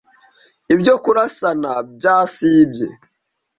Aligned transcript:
Ibyo 0.73 0.93
kurasana 1.03 1.71
byasibye 1.95 2.87